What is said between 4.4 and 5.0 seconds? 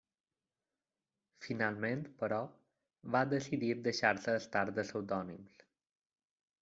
estar de